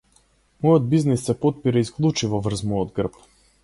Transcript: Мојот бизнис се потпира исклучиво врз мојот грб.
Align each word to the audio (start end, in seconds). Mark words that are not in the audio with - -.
Мојот 0.65 0.87
бизнис 0.93 1.27
се 1.29 1.37
потпира 1.45 1.87
исклучиво 1.87 2.43
врз 2.51 2.69
мојот 2.75 3.01
грб. 3.01 3.27